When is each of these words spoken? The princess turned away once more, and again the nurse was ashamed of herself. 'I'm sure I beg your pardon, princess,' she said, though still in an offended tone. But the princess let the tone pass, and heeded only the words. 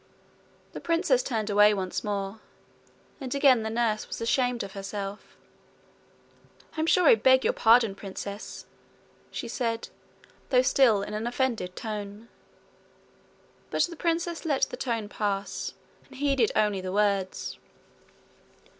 The 0.73 0.79
princess 0.81 1.21
turned 1.21 1.51
away 1.51 1.75
once 1.75 2.03
more, 2.03 2.39
and 3.19 3.35
again 3.35 3.61
the 3.61 3.69
nurse 3.69 4.07
was 4.07 4.19
ashamed 4.19 4.63
of 4.63 4.71
herself. 4.71 5.35
'I'm 6.75 6.87
sure 6.87 7.07
I 7.07 7.13
beg 7.13 7.43
your 7.43 7.53
pardon, 7.53 7.93
princess,' 7.93 8.65
she 9.29 9.47
said, 9.47 9.89
though 10.49 10.63
still 10.63 11.03
in 11.03 11.13
an 11.13 11.27
offended 11.27 11.75
tone. 11.75 12.29
But 13.69 13.83
the 13.83 13.95
princess 13.95 14.43
let 14.43 14.63
the 14.71 14.75
tone 14.75 15.07
pass, 15.07 15.75
and 16.07 16.15
heeded 16.17 16.51
only 16.55 16.81
the 16.81 16.91
words. 16.91 17.59